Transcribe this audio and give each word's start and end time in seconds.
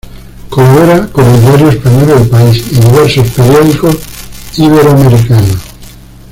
Colabora 0.49 1.05
con 1.11 1.23
el 1.27 1.41
diario 1.43 1.69
español 1.69 2.19
"El 2.23 2.27
País" 2.27 2.65
y 2.71 2.79
diversos 2.79 3.29
periódicos 3.29 3.97
iberoamericanos. 4.57 5.59